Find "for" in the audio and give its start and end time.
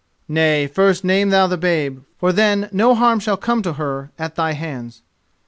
2.17-2.33